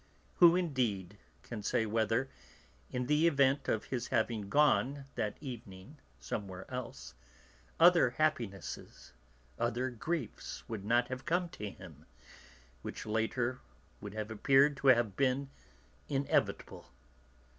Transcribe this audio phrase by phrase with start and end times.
[0.37, 2.27] Who, indeed, can say whether,
[2.89, 7.13] in the event of his having gone, that evening, somewhere else,
[7.79, 9.13] other happinesses,
[9.59, 12.07] other griefs would not have come to him,
[12.81, 13.59] which, later,
[14.01, 15.51] would have appeared to have been
[16.09, 16.87] inevitable?